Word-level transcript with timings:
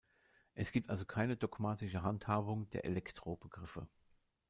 Es 0.55 0.71
gibt 0.71 0.89
also 0.89 1.05
keine 1.05 1.37
dogmatische 1.37 2.01
Handhabung 2.01 2.67
der 2.71 2.85
"Electro"-Begriffe. 2.85 3.85